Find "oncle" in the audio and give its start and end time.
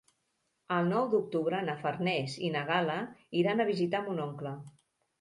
4.29-4.61